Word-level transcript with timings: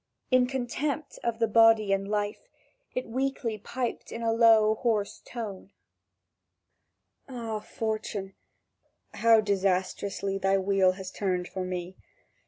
In 0.31 0.47
contempt 0.47 1.19
of 1.23 1.37
the 1.37 1.47
body 1.47 1.93
and 1.93 2.07
life, 2.09 2.47
it 2.95 3.07
weakly 3.07 3.59
piped 3.59 4.11
in 4.11 4.23
a 4.23 4.33
low, 4.33 4.73
hoarse 4.73 5.21
tone: 5.23 5.73
"Ah, 7.29 7.59
fortune, 7.59 8.33
how 9.13 9.41
disastrously 9.41 10.39
thy 10.39 10.57
wheel 10.57 10.93
has 10.93 11.11
turned 11.11 11.47
for 11.47 11.63
me! 11.63 11.97